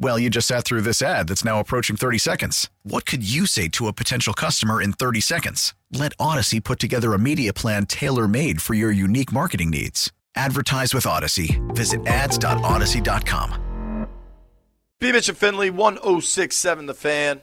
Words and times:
Well, 0.00 0.16
you 0.16 0.30
just 0.30 0.46
sat 0.46 0.64
through 0.64 0.82
this 0.82 1.02
ad 1.02 1.26
that's 1.26 1.44
now 1.44 1.58
approaching 1.58 1.96
30 1.96 2.18
seconds. 2.18 2.70
What 2.84 3.04
could 3.04 3.28
you 3.28 3.46
say 3.46 3.66
to 3.70 3.88
a 3.88 3.92
potential 3.92 4.32
customer 4.32 4.80
in 4.80 4.92
30 4.92 5.20
seconds? 5.20 5.74
Let 5.90 6.16
Audacy 6.18 6.62
put 6.62 6.78
together 6.78 7.14
a 7.14 7.18
media 7.18 7.52
plan 7.52 7.84
tailor 7.84 8.28
made 8.28 8.62
for 8.62 8.74
your 8.74 8.92
unique 8.92 9.32
marketing 9.32 9.70
needs. 9.70 10.12
Advertise 10.36 10.94
with 10.94 11.04
Audacy. 11.04 11.58
Visit 11.74 12.06
ads.audacy.com. 12.06 14.06
B. 15.00 15.12
Mitch 15.12 15.28
and 15.28 15.38
Finley, 15.38 15.70
1067 15.70 16.86
The 16.86 16.94
Fan. 16.94 17.40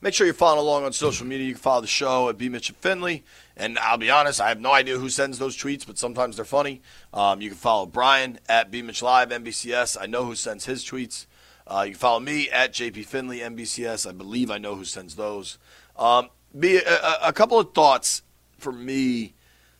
Make 0.00 0.14
sure 0.14 0.26
you're 0.26 0.34
following 0.34 0.66
along 0.66 0.84
on 0.84 0.92
social 0.92 1.26
media. 1.26 1.46
You 1.46 1.54
can 1.54 1.62
follow 1.62 1.80
the 1.80 1.86
show 1.86 2.28
at 2.28 2.38
B. 2.38 2.48
Mitch 2.48 2.70
and 2.70 2.78
Finley. 2.78 3.22
And 3.56 3.78
I'll 3.78 3.98
be 3.98 4.10
honest, 4.10 4.40
I 4.40 4.48
have 4.48 4.60
no 4.60 4.72
idea 4.72 4.98
who 4.98 5.08
sends 5.08 5.38
those 5.38 5.56
tweets, 5.56 5.86
but 5.86 5.96
sometimes 5.96 6.34
they're 6.34 6.44
funny. 6.44 6.82
Um, 7.14 7.40
you 7.40 7.50
can 7.50 7.58
follow 7.58 7.86
Brian 7.86 8.40
at 8.48 8.72
B. 8.72 8.82
Mitch 8.82 9.00
Live, 9.00 9.28
NBCS. 9.28 9.96
I 10.00 10.06
know 10.06 10.24
who 10.24 10.34
sends 10.34 10.64
his 10.64 10.84
tweets. 10.84 11.26
Uh, 11.66 11.84
you 11.86 11.92
can 11.92 11.98
follow 11.98 12.20
me 12.20 12.50
at 12.50 12.72
JP 12.72 13.04
Finley, 13.06 13.38
NBCS. 13.38 14.08
I 14.08 14.12
believe 14.12 14.50
I 14.50 14.58
know 14.58 14.74
who 14.74 14.84
sends 14.84 15.14
those. 15.14 15.58
Um, 15.96 16.30
be 16.58 16.76
a, 16.76 17.18
a, 17.22 17.32
couple 17.32 17.58
of 17.58 17.72
thoughts 17.72 18.22
for 18.58 18.72
me, 18.72 19.34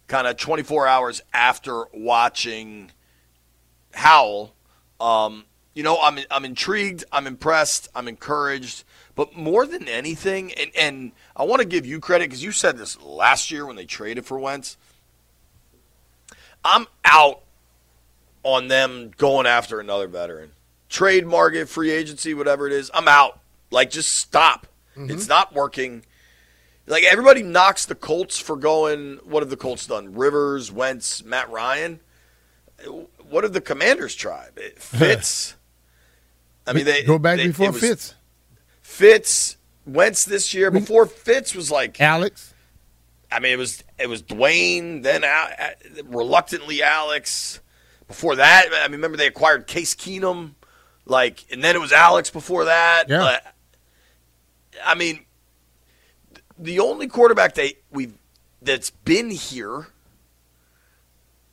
kind 0.06 0.26
of 0.26 0.36
24 0.36 0.86
hours 0.86 1.22
after 1.32 1.84
watching 1.92 2.90
Howell. 3.94 4.54
Um, 5.00 5.44
you 5.74 5.82
know, 5.82 5.98
I'm 6.00 6.18
I'm 6.30 6.44
intrigued, 6.44 7.04
I'm 7.10 7.26
impressed, 7.26 7.88
I'm 7.94 8.08
encouraged, 8.08 8.84
but 9.14 9.36
more 9.36 9.66
than 9.66 9.88
anything, 9.88 10.52
and, 10.52 10.70
and 10.76 11.12
I 11.34 11.44
want 11.44 11.60
to 11.60 11.68
give 11.68 11.86
you 11.86 11.98
credit 11.98 12.24
because 12.24 12.44
you 12.44 12.52
said 12.52 12.76
this 12.76 13.00
last 13.00 13.50
year 13.50 13.66
when 13.66 13.76
they 13.76 13.86
traded 13.86 14.26
for 14.26 14.38
Wentz. 14.38 14.76
I'm 16.64 16.86
out 17.04 17.42
on 18.44 18.68
them 18.68 19.12
going 19.16 19.46
after 19.46 19.80
another 19.80 20.06
veteran 20.06 20.52
trade 20.92 21.26
market, 21.26 21.68
free 21.68 21.90
agency, 21.90 22.34
whatever 22.34 22.66
it 22.66 22.72
is, 22.72 22.90
I'm 22.94 23.08
out. 23.08 23.40
Like, 23.70 23.90
just 23.90 24.14
stop. 24.14 24.66
Mm-hmm. 24.96 25.10
It's 25.10 25.26
not 25.26 25.54
working. 25.54 26.04
Like, 26.86 27.04
everybody 27.04 27.42
knocks 27.42 27.86
the 27.86 27.94
Colts 27.94 28.38
for 28.38 28.56
going, 28.56 29.18
what 29.24 29.42
have 29.42 29.50
the 29.50 29.56
Colts 29.56 29.86
done? 29.86 30.14
Rivers, 30.14 30.70
Wentz, 30.70 31.24
Matt 31.24 31.50
Ryan. 31.50 32.00
What 33.28 33.44
have 33.44 33.54
the 33.54 33.60
Commanders 33.60 34.14
tried? 34.14 34.50
It 34.56 34.78
Fitz. 34.82 35.56
I 36.66 36.74
mean, 36.74 36.84
they 36.84 37.02
go 37.02 37.18
back 37.18 37.38
they, 37.38 37.48
before 37.48 37.72
Fitz. 37.72 38.14
Fitz, 38.82 39.56
Wentz 39.86 40.24
this 40.24 40.52
year. 40.52 40.70
Before 40.70 41.06
Fitz 41.06 41.54
was 41.54 41.70
like 41.70 42.00
Alex. 42.00 42.52
I 43.32 43.40
mean, 43.40 43.52
it 43.52 43.58
was 43.58 43.82
it 43.98 44.08
was 44.08 44.22
Dwayne, 44.22 45.02
then 45.02 45.24
reluctantly 46.04 46.82
Alex. 46.82 47.60
Before 48.06 48.36
that, 48.36 48.66
I 48.72 48.88
mean, 48.88 48.92
remember 48.92 49.16
they 49.16 49.26
acquired 49.26 49.66
Case 49.66 49.94
Keenum. 49.94 50.54
Like, 51.04 51.44
and 51.50 51.62
then 51.62 51.74
it 51.74 51.80
was 51.80 51.92
Alex 51.92 52.30
before 52.30 52.66
that. 52.66 53.08
Yeah. 53.08 53.24
Uh, 53.24 53.38
I 54.84 54.94
mean, 54.94 55.24
the 56.58 56.80
only 56.80 57.08
quarterback 57.08 57.54
that 57.54 57.74
we 57.90 58.12
that's 58.60 58.90
been 58.90 59.30
here 59.30 59.88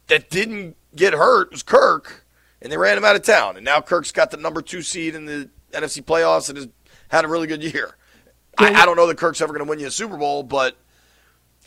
that 0.07 0.29
didn't 0.29 0.75
get 0.95 1.13
hurt 1.13 1.51
was 1.51 1.63
Kirk, 1.63 2.25
and 2.61 2.71
they 2.71 2.77
ran 2.77 2.97
him 2.97 3.05
out 3.05 3.15
of 3.15 3.23
town. 3.23 3.55
And 3.55 3.65
now 3.65 3.81
Kirk's 3.81 4.11
got 4.11 4.31
the 4.31 4.37
number 4.37 4.61
two 4.61 4.81
seed 4.81 5.15
in 5.15 5.25
the 5.25 5.49
NFC 5.71 6.03
playoffs 6.03 6.49
and 6.49 6.57
has 6.57 6.67
had 7.09 7.25
a 7.25 7.27
really 7.27 7.47
good 7.47 7.63
year. 7.63 7.95
I, 8.57 8.73
I 8.73 8.85
don't 8.85 8.97
know 8.97 9.07
that 9.07 9.17
Kirk's 9.17 9.41
ever 9.41 9.53
going 9.53 9.65
to 9.65 9.69
win 9.69 9.79
you 9.79 9.87
a 9.87 9.91
Super 9.91 10.17
Bowl, 10.17 10.43
but 10.43 10.75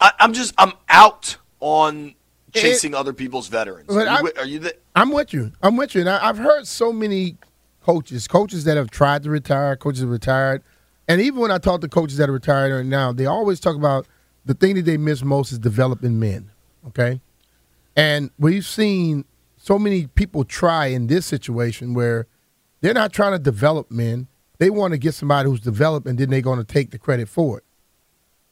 I, 0.00 0.12
am 0.20 0.32
just 0.32 0.54
I'm 0.58 0.72
out 0.88 1.36
on 1.60 2.14
chasing 2.52 2.92
it, 2.92 2.96
other 2.96 3.12
people's 3.12 3.48
veterans. 3.48 3.88
Are 3.90 4.04
you, 4.04 4.32
are 4.36 4.46
you 4.46 4.58
the, 4.58 4.76
I'm 4.94 5.10
with 5.10 5.32
you. 5.32 5.52
I'm 5.62 5.76
with 5.76 5.94
you. 5.94 6.02
And 6.02 6.10
I, 6.10 6.28
I've 6.28 6.38
heard 6.38 6.66
so 6.66 6.92
many 6.92 7.36
coaches, 7.82 8.28
coaches 8.28 8.64
that 8.64 8.76
have 8.76 8.90
tried 8.90 9.22
to 9.24 9.30
retire, 9.30 9.76
coaches 9.76 10.04
retired, 10.04 10.62
and 11.08 11.20
even 11.20 11.40
when 11.40 11.50
I 11.50 11.58
talk 11.58 11.80
to 11.80 11.88
coaches 11.88 12.16
that 12.18 12.28
are 12.28 12.32
retired 12.32 12.72
right 12.72 12.86
now, 12.86 13.12
they 13.12 13.26
always 13.26 13.60
talk 13.60 13.76
about 13.76 14.06
the 14.44 14.54
thing 14.54 14.76
that 14.76 14.82
they 14.82 14.96
miss 14.96 15.22
most 15.22 15.52
is 15.52 15.58
developing 15.58 16.18
men. 16.18 16.50
Okay, 16.88 17.20
and 17.96 18.30
we've 18.38 18.66
seen 18.66 19.24
so 19.56 19.78
many 19.78 20.06
people 20.08 20.44
try 20.44 20.86
in 20.86 21.06
this 21.06 21.26
situation 21.26 21.94
where 21.94 22.26
they're 22.80 22.94
not 22.94 23.12
trying 23.12 23.32
to 23.32 23.38
develop 23.38 23.90
men; 23.90 24.28
they 24.58 24.70
want 24.70 24.92
to 24.92 24.98
get 24.98 25.14
somebody 25.14 25.48
who's 25.48 25.60
developed, 25.60 26.06
and 26.06 26.18
then 26.18 26.30
they're 26.30 26.40
going 26.40 26.58
to 26.58 26.64
take 26.64 26.90
the 26.90 26.98
credit 26.98 27.28
for 27.28 27.58
it. 27.58 27.64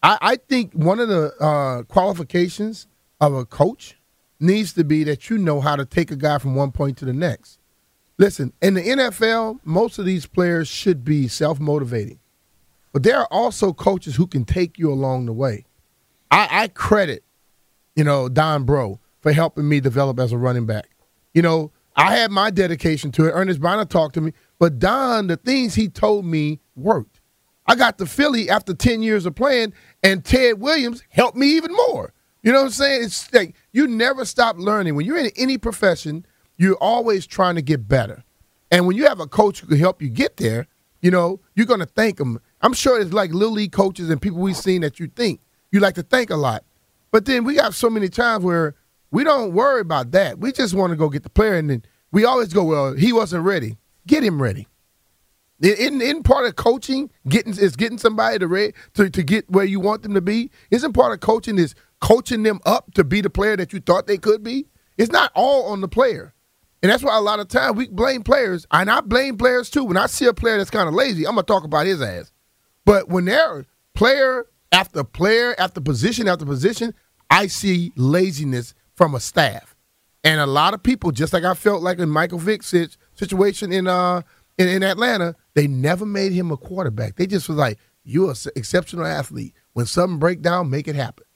I, 0.03 0.19
I 0.21 0.37
think 0.37 0.73
one 0.73 1.01
of 1.01 1.09
the 1.09 1.33
uh, 1.41 1.83
qualifications 1.85 2.87
of 3.21 3.35
a 3.35 3.45
coach 3.45 3.97
needs 4.41 4.73
to 4.73 4.85
be 4.85 5.05
that 5.05 5.29
you 5.29 5.39
know 5.39 5.61
how 5.61 5.77
to 5.77 5.85
take 5.85 6.11
a 6.11 6.17
guy 6.17 6.39
from 6.39 6.55
one 6.55 6.73
point 6.73 6.97
to 6.99 7.05
the 7.05 7.13
next. 7.13 7.60
Listen, 8.21 8.53
in 8.61 8.75
the 8.75 8.83
NFL, 8.83 9.61
most 9.65 9.99
of 9.99 10.05
these 10.05 10.27
players 10.27 10.69
should 10.69 11.07
be 11.07 11.27
self 11.27 11.59
motivating, 11.59 12.19
but 12.93 13.03
there 13.03 13.19
are 13.19 13.29
also 13.31 13.73
coaches 13.73 14.15
who 14.15 14.27
can 14.27 14.45
take 14.45 14.79
you 14.79 14.93
along 14.93 15.25
the 15.25 15.33
way. 15.33 15.65
I, 16.31 16.49
I 16.51 16.69
credit, 16.69 17.25
you 17.97 18.05
know, 18.05 18.29
Don 18.29 18.65
Breaux 18.65 19.01
for 19.21 19.33
helping 19.33 19.67
me 19.67 19.81
develop 19.81 20.21
as 20.21 20.33
a 20.33 20.37
running 20.37 20.67
back. 20.67 20.91
You 21.33 21.41
know, 21.41 21.73
I 21.97 22.15
had 22.15 22.31
my 22.31 22.51
dedication 22.51 23.11
to 23.13 23.25
it. 23.25 23.31
Earnest 23.31 23.59
Byner 23.59 23.87
talked 23.87 24.17
to 24.17 24.21
me, 24.21 24.35
but 24.59 24.79
Don, 24.79 25.29
the 25.29 25.39
things 25.39 25.75
he 25.75 25.89
told 25.89 26.27
me 26.27 26.61
worked. 26.77 27.23
I 27.67 27.75
got 27.75 27.97
to 27.99 28.07
Philly 28.07 28.51
after 28.51 28.75
10 28.75 29.01
years 29.01 29.25
of 29.25 29.35
playing, 29.35 29.73
and 30.03 30.23
Ted 30.23 30.61
Williams 30.61 31.03
helped 31.09 31.39
me 31.39 31.57
even 31.57 31.73
more. 31.73 32.13
You 32.43 32.53
know 32.53 32.59
what 32.59 32.67
I'm 32.67 32.73
saying? 32.73 33.05
It's 33.05 33.33
like 33.33 33.55
you 33.73 33.87
never 33.87 34.27
stop 34.27 34.59
learning. 34.59 34.95
When 34.95 35.07
you're 35.07 35.17
in 35.17 35.31
any 35.37 35.57
profession, 35.57 36.27
you're 36.61 36.77
always 36.77 37.27
trying 37.27 37.55
to 37.55 37.63
get 37.63 37.89
better. 37.89 38.23
And 38.71 38.87
when 38.87 38.95
you 38.95 39.07
have 39.07 39.19
a 39.19 39.27
coach 39.27 39.61
who 39.61 39.67
can 39.67 39.79
help 39.79 40.03
you 40.03 40.11
get 40.11 40.37
there, 40.37 40.67
you 41.01 41.11
know, 41.11 41.41
you're 41.57 41.65
going 41.65 41.81
to 41.81 41.87
thank 41.87 42.19
them. 42.19 42.39
I'm 42.61 42.75
sure 42.75 43.01
it's 43.01 43.15
like 43.15 43.33
little 43.33 43.55
league 43.55 43.73
coaches 43.73 44.11
and 44.11 44.21
people 44.21 44.41
we've 44.41 44.55
seen 44.55 44.83
that 44.83 45.01
you 45.01 45.07
think 45.07 45.41
you 45.71 45.81
like 45.81 45.95
to 45.95 46.03
thank 46.03 46.29
a 46.29 46.37
lot. 46.37 46.65
But 47.13 47.25
then 47.25 47.45
we 47.45 47.55
got 47.55 47.73
so 47.73 47.89
many 47.89 48.11
times 48.11 48.45
where 48.45 48.75
we 49.11 49.25
don't 49.25 49.55
worry 49.55 49.81
about 49.81 50.11
that. 50.11 50.39
We 50.39 50.53
just 50.53 50.75
want 50.75 50.91
to 50.91 50.97
go 50.97 51.09
get 51.09 51.23
the 51.23 51.31
player, 51.31 51.55
and 51.55 51.71
then 51.71 51.83
we 52.13 52.27
always 52.27 52.53
go, 52.53 52.63
"Well, 52.63 52.93
he 52.93 53.11
wasn't 53.11 53.45
ready. 53.45 53.79
Get 54.07 54.23
him 54.23 54.41
ready." 54.41 54.69
In 55.63 56.03
in 56.03 56.23
part 56.23 56.47
of 56.47 56.57
coaching, 56.57 57.11
getting 57.27 57.57
is 57.59 57.75
getting 57.75 57.99
somebody 57.99 58.39
to 58.39 58.47
ready 58.47 58.75
to, 58.95 59.09
to 59.09 59.23
get 59.23 59.51
where 59.51 59.65
you 59.65 59.81
want 59.81 60.03
them 60.03 60.13
to 60.13 60.21
be. 60.21 60.51
Isn't 60.71 60.93
part 60.93 61.15
of 61.15 61.21
coaching 61.21 61.59
is 61.59 61.75
coaching 62.01 62.43
them 62.43 62.61
up 62.67 62.93
to 62.95 63.03
be 63.03 63.23
the 63.23 63.31
player 63.31 63.57
that 63.57 63.73
you 63.73 63.81
thought 63.81 64.07
they 64.07 64.19
could 64.19 64.43
be. 64.43 64.67
It's 64.99 65.11
not 65.11 65.33
all 65.35 65.65
on 65.73 65.81
the 65.81 65.89
player. 65.89 66.35
And 66.83 66.91
that's 66.91 67.03
why 67.03 67.17
a 67.17 67.21
lot 67.21 67.41
of 67.41 67.49
times 67.49 67.77
we 67.77 67.89
blame 67.89 68.23
players, 68.23 68.67
and 68.71 68.91
I 68.91 69.01
blame 69.01 69.37
players 69.37 69.69
too. 69.69 69.85
When 69.85 69.99
I 69.99 70.07
see 70.07 70.27
a 70.27 70.33
player 70.33 70.57
that's 70.57 70.71
kind 70.71 70.89
of 70.89 70.95
lazy, 70.95 71.27
I'm 71.27 71.35
gonna 71.35 71.43
talk 71.43 71.65
about 71.65 71.87
his 71.87 72.01
ass. 72.01 72.33
But 72.87 73.09
when 73.09 73.27
they're 73.27 73.67
player 73.95 74.47
after 74.73 75.05
player 75.05 75.55
after 75.59 75.81
position 75.81 76.27
after 76.27 76.47
position, 76.47 76.95
I 77.29 77.49
see 77.49 77.93
laziness 77.97 78.75
from 78.95 79.15
a 79.15 79.21
staff. 79.21 79.77
And 80.25 80.41
a 80.41 80.47
lot 80.47 80.75
of 80.75 80.83
people, 80.83 81.13
just 81.13 81.33
like 81.33 81.45
I 81.45 81.55
felt 81.55 81.83
like 81.83 81.99
in 81.99 82.09
Michael 82.09 82.39
Vick's 82.39 82.75
situation 83.15 83.73
in 83.73 83.87
uh 83.87 84.23
in, 84.57 84.69
in 84.69 84.83
Atlanta, 84.83 85.37
they 85.55 85.67
never 85.67 86.07
made 86.07 86.33
him 86.33 86.51
a 86.51 86.57
quarterback. 86.57 87.17
They 87.17 87.27
just 87.27 87.49
was 87.49 87.59
like, 87.59 87.79
"You're 88.05 88.31
an 88.31 88.37
exceptional 88.57 89.07
athlete. 89.07 89.55
When 89.75 89.87
something 89.87 90.19
break 90.19 90.41
down, 90.41 90.71
make 90.71 90.89
it 90.89 90.97
happen." 90.97 91.27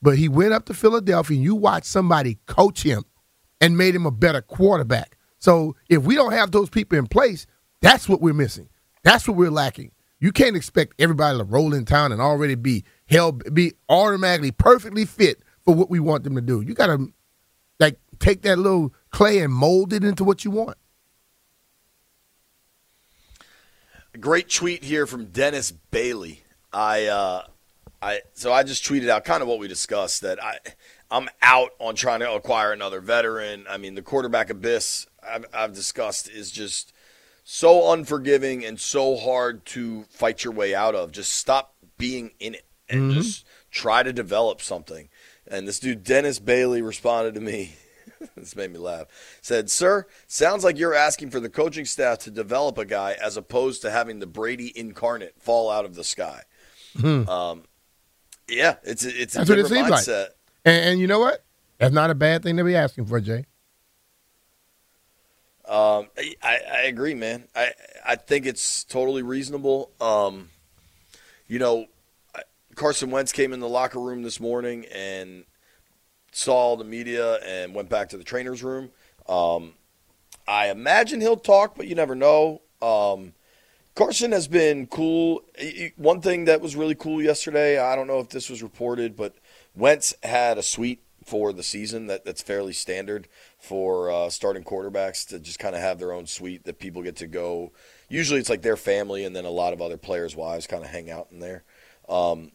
But 0.00 0.16
he 0.16 0.28
went 0.28 0.52
up 0.52 0.64
to 0.66 0.74
Philadelphia, 0.74 1.36
and 1.36 1.44
you 1.44 1.54
watch 1.54 1.84
somebody 1.84 2.38
coach 2.46 2.82
him 2.82 3.04
and 3.60 3.76
made 3.76 3.94
him 3.94 4.06
a 4.06 4.10
better 4.10 4.42
quarterback. 4.42 5.16
So 5.38 5.76
if 5.88 6.02
we 6.02 6.14
don't 6.14 6.32
have 6.32 6.50
those 6.50 6.68
people 6.68 6.98
in 6.98 7.06
place, 7.06 7.46
that's 7.80 8.08
what 8.08 8.20
we're 8.20 8.34
missing. 8.34 8.68
That's 9.02 9.26
what 9.28 9.36
we're 9.36 9.50
lacking. 9.50 9.92
You 10.20 10.32
can't 10.32 10.56
expect 10.56 10.94
everybody 10.98 11.38
to 11.38 11.44
roll 11.44 11.72
in 11.72 11.84
town 11.84 12.10
and 12.10 12.20
already 12.20 12.56
be 12.56 12.84
held 13.06 13.54
be 13.54 13.74
automatically 13.88 14.50
perfectly 14.50 15.04
fit 15.04 15.42
for 15.64 15.74
what 15.74 15.90
we 15.90 16.00
want 16.00 16.24
them 16.24 16.34
to 16.34 16.40
do. 16.40 16.60
You 16.60 16.74
got 16.74 16.86
to 16.86 17.12
like 17.78 17.98
take 18.18 18.42
that 18.42 18.58
little 18.58 18.92
clay 19.10 19.38
and 19.38 19.52
mold 19.52 19.92
it 19.92 20.02
into 20.02 20.24
what 20.24 20.44
you 20.44 20.50
want. 20.50 20.76
great 24.18 24.50
tweet 24.50 24.82
here 24.82 25.06
from 25.06 25.26
Dennis 25.26 25.70
Bailey. 25.70 26.42
I, 26.72 27.06
uh, 27.06 27.42
I, 28.02 28.20
so 28.34 28.52
I 28.52 28.62
just 28.62 28.84
tweeted 28.84 29.08
out 29.08 29.24
kind 29.24 29.42
of 29.42 29.48
what 29.48 29.58
we 29.58 29.68
discussed 29.68 30.22
that 30.22 30.42
I, 30.42 30.58
I'm 31.10 31.28
out 31.40 31.70
on 31.78 31.94
trying 31.94 32.20
to 32.20 32.32
acquire 32.32 32.72
another 32.72 33.00
veteran. 33.00 33.66
I 33.68 33.78
mean, 33.78 33.94
the 33.94 34.02
quarterback 34.02 34.50
abyss 34.50 35.06
I've, 35.26 35.46
I've 35.52 35.72
discussed 35.72 36.28
is 36.28 36.50
just 36.50 36.92
so 37.44 37.92
unforgiving 37.92 38.64
and 38.64 38.78
so 38.78 39.16
hard 39.16 39.64
to 39.66 40.04
fight 40.10 40.44
your 40.44 40.52
way 40.52 40.74
out 40.74 40.94
of. 40.94 41.12
Just 41.12 41.32
stop 41.32 41.74
being 41.96 42.32
in 42.38 42.54
it 42.54 42.66
and 42.88 43.10
mm-hmm. 43.10 43.20
just 43.20 43.46
try 43.70 44.02
to 44.02 44.12
develop 44.12 44.60
something. 44.60 45.08
And 45.46 45.66
this 45.66 45.80
dude, 45.80 46.04
Dennis 46.04 46.38
Bailey, 46.38 46.82
responded 46.82 47.34
to 47.34 47.40
me. 47.40 47.74
this 48.36 48.54
made 48.54 48.72
me 48.72 48.78
laugh. 48.78 49.06
Said, 49.40 49.70
Sir, 49.70 50.06
sounds 50.26 50.64
like 50.64 50.78
you're 50.78 50.94
asking 50.94 51.30
for 51.30 51.40
the 51.40 51.48
coaching 51.48 51.84
staff 51.84 52.18
to 52.18 52.30
develop 52.30 52.76
a 52.76 52.84
guy 52.84 53.16
as 53.22 53.36
opposed 53.36 53.82
to 53.82 53.90
having 53.90 54.18
the 54.18 54.26
Brady 54.26 54.72
incarnate 54.78 55.40
fall 55.40 55.70
out 55.70 55.84
of 55.84 55.94
the 55.94 56.04
sky. 56.04 56.42
Hmm. 56.98 57.28
Um, 57.28 57.62
yeah, 58.48 58.76
it's 58.82 59.04
it's 59.04 59.36
a 59.36 59.44
That's 59.44 59.68
seems 59.68 59.70
mindset. 59.70 60.22
Like. 60.22 60.30
And, 60.68 60.84
and, 60.84 61.00
you 61.00 61.06
know 61.06 61.18
what? 61.18 61.44
That's 61.78 61.94
not 61.94 62.10
a 62.10 62.14
bad 62.14 62.42
thing 62.42 62.58
to 62.58 62.64
be 62.64 62.76
asking 62.76 63.06
for, 63.06 63.20
Jay. 63.20 63.46
Um, 65.66 66.08
I, 66.42 66.58
I 66.72 66.82
agree, 66.86 67.14
man. 67.14 67.44
I 67.54 67.72
I 68.04 68.16
think 68.16 68.46
it's 68.46 68.84
totally 68.84 69.22
reasonable. 69.22 69.90
Um, 70.00 70.48
you 71.46 71.58
know, 71.58 71.86
Carson 72.74 73.10
Wentz 73.10 73.32
came 73.32 73.52
in 73.52 73.60
the 73.60 73.68
locker 73.68 73.98
room 73.98 74.22
this 74.22 74.40
morning 74.40 74.86
and 74.94 75.44
saw 76.32 76.76
the 76.76 76.84
media 76.84 77.36
and 77.36 77.74
went 77.74 77.88
back 77.88 78.10
to 78.10 78.16
the 78.16 78.24
trainer's 78.24 78.62
room. 78.62 78.90
Um, 79.28 79.74
I 80.46 80.70
imagine 80.70 81.20
he'll 81.20 81.36
talk, 81.36 81.76
but 81.76 81.86
you 81.86 81.94
never 81.94 82.14
know. 82.14 82.62
Um, 82.80 83.34
Carson 83.94 84.32
has 84.32 84.48
been 84.48 84.86
cool. 84.86 85.42
One 85.96 86.20
thing 86.20 86.46
that 86.46 86.60
was 86.60 86.76
really 86.76 86.94
cool 86.94 87.20
yesterday, 87.22 87.78
I 87.78 87.94
don't 87.96 88.06
know 88.06 88.20
if 88.20 88.28
this 88.30 88.48
was 88.48 88.62
reported, 88.62 89.16
but 89.16 89.34
Wentz 89.78 90.14
had 90.22 90.58
a 90.58 90.62
suite 90.62 91.02
for 91.24 91.52
the 91.52 91.62
season 91.62 92.06
that, 92.06 92.24
that's 92.24 92.42
fairly 92.42 92.72
standard 92.72 93.28
for 93.58 94.10
uh, 94.10 94.30
starting 94.30 94.64
quarterbacks 94.64 95.26
to 95.28 95.38
just 95.38 95.58
kind 95.58 95.74
of 95.74 95.80
have 95.80 95.98
their 95.98 96.12
own 96.12 96.26
suite 96.26 96.64
that 96.64 96.78
people 96.78 97.02
get 97.02 97.16
to 97.16 97.26
go. 97.26 97.72
Usually 98.08 98.40
it's 98.40 98.48
like 98.48 98.62
their 98.62 98.76
family 98.76 99.24
and 99.24 99.36
then 99.36 99.44
a 99.44 99.50
lot 99.50 99.72
of 99.72 99.80
other 99.82 99.96
players' 99.96 100.34
wives 100.34 100.66
kind 100.66 100.82
of 100.82 100.90
hang 100.90 101.10
out 101.10 101.28
in 101.30 101.38
there. 101.38 101.64
Um, 102.08 102.52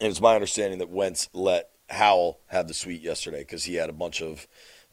and 0.00 0.10
it's 0.10 0.20
my 0.20 0.34
understanding 0.34 0.80
that 0.80 0.90
Wentz 0.90 1.28
let 1.32 1.70
Howell 1.88 2.40
have 2.48 2.68
the 2.68 2.74
suite 2.74 3.02
yesterday 3.02 3.40
because 3.40 3.64
he 3.64 3.76
had 3.76 3.88
a 3.88 3.94
bunch 3.94 4.20
of 4.20 4.46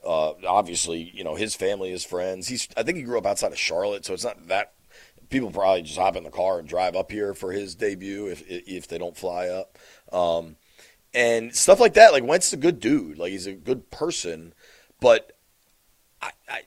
uh, 0.06 0.34
obviously, 0.48 1.12
you 1.14 1.24
know, 1.24 1.36
his 1.36 1.56
family, 1.56 1.90
his 1.90 2.06
friends. 2.06 2.48
He's 2.48 2.70
I 2.78 2.84
think 2.84 2.98
he 2.98 3.04
grew 3.04 3.18
up 3.18 3.26
outside 3.26 3.52
of 3.52 3.58
Charlotte, 3.58 4.06
so 4.06 4.14
it's 4.14 4.24
not 4.24 4.48
that 4.48 4.74
people 5.30 5.52
probably 5.52 5.82
just 5.82 5.98
hop 5.98 6.16
in 6.16 6.24
the 6.24 6.30
car 6.30 6.60
and 6.60 6.68
drive 6.68 6.96
up 6.96 7.12
here 7.12 7.34
for 7.34 7.52
his 7.52 7.76
debut 7.76 8.28
if 8.28 8.44
if 8.48 8.88
they 8.88 8.98
don't 8.98 9.18
fly 9.18 9.48
up. 9.48 9.78
Um, 10.14 10.56
and 11.14 11.56
stuff 11.56 11.80
like 11.80 11.94
that. 11.96 12.12
Like 12.12 12.24
Wentz 12.24 12.48
is 12.48 12.54
a 12.54 12.58
good 12.58 12.80
dude. 12.80 13.18
Like 13.18 13.32
he's 13.32 13.48
a 13.48 13.54
good 13.54 13.92
person, 13.92 14.54
but 15.00 15.34
I, 16.22 16.32
I, 16.48 16.62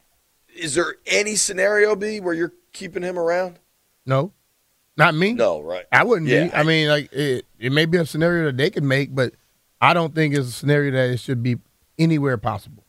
is 0.55 0.75
there 0.75 0.95
any 1.05 1.35
scenario 1.35 1.95
B 1.95 2.19
where 2.19 2.33
you're 2.33 2.53
keeping 2.73 3.03
him 3.03 3.17
around? 3.17 3.59
No. 4.05 4.33
Not 4.95 5.15
me. 5.15 5.33
No, 5.33 5.59
right. 5.59 5.85
I 5.91 6.03
wouldn't 6.03 6.29
yeah, 6.29 6.45
be. 6.45 6.53
I, 6.53 6.59
I, 6.59 6.63
mean, 6.63 6.87
like 6.87 7.11
it, 7.11 7.45
it 7.57 7.71
may 7.71 7.85
be 7.85 7.97
a 7.97 8.05
scenario 8.05 8.45
that 8.45 8.57
they 8.57 8.69
could 8.69 8.83
make, 8.83 9.13
but 9.13 9.33
I 9.81 9.93
don't 9.93 10.13
think 10.13 10.35
it's 10.35 10.47
a 10.47 10.51
scenario 10.51 10.91
that 10.91 11.09
it 11.09 11.19
should 11.19 11.41
be 11.41 11.57
anywhere 11.97 12.37
possible. 12.37 12.83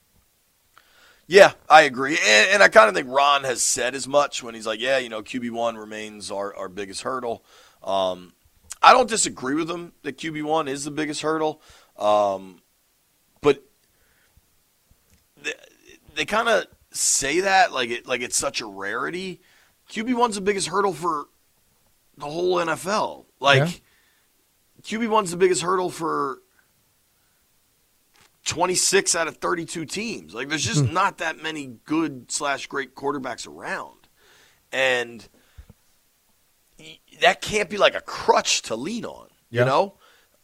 Yeah, 1.26 1.52
I 1.70 1.82
agree, 1.82 2.18
and, 2.22 2.50
and 2.52 2.62
I 2.62 2.68
kind 2.68 2.88
of 2.90 2.94
think 2.94 3.08
Ron 3.08 3.44
has 3.44 3.62
said 3.62 3.94
as 3.94 4.06
much 4.06 4.42
when 4.42 4.54
he's 4.54 4.66
like, 4.66 4.78
"Yeah, 4.78 4.98
you 4.98 5.08
know, 5.08 5.22
QB 5.22 5.50
one 5.52 5.78
remains 5.78 6.30
our, 6.30 6.54
our 6.54 6.68
biggest 6.68 7.00
hurdle." 7.00 7.42
Um, 7.82 8.33
I 8.84 8.92
don't 8.92 9.08
disagree 9.08 9.54
with 9.54 9.70
him 9.70 9.92
that 10.02 10.18
QB 10.18 10.42
one 10.42 10.68
is 10.68 10.84
the 10.84 10.90
biggest 10.90 11.22
hurdle, 11.22 11.62
um, 11.98 12.60
but 13.40 13.64
they, 15.42 15.54
they 16.14 16.24
kind 16.26 16.50
of 16.50 16.66
say 16.90 17.40
that 17.40 17.72
like 17.72 17.88
it 17.88 18.06
like 18.06 18.20
it's 18.20 18.36
such 18.36 18.60
a 18.60 18.66
rarity. 18.66 19.40
QB 19.90 20.14
one's 20.14 20.34
the 20.34 20.42
biggest 20.42 20.68
hurdle 20.68 20.92
for 20.92 21.28
the 22.18 22.26
whole 22.26 22.56
NFL. 22.56 23.24
Like 23.40 23.58
yeah. 23.58 24.98
QB 24.98 25.08
one's 25.08 25.30
the 25.30 25.38
biggest 25.38 25.62
hurdle 25.62 25.88
for 25.88 26.42
26 28.44 29.14
out 29.14 29.28
of 29.28 29.38
32 29.38 29.86
teams. 29.86 30.34
Like 30.34 30.50
there's 30.50 30.64
just 30.64 30.84
hmm. 30.84 30.92
not 30.92 31.18
that 31.18 31.42
many 31.42 31.78
good 31.86 32.30
slash 32.30 32.66
great 32.66 32.94
quarterbacks 32.94 33.48
around, 33.48 34.08
and 34.70 35.26
that 37.20 37.40
can't 37.40 37.70
be 37.70 37.76
like 37.76 37.94
a 37.94 38.00
crutch 38.00 38.62
to 38.62 38.76
lean 38.76 39.04
on. 39.04 39.28
Yeah. 39.50 39.62
You 39.62 39.66
know, 39.66 39.82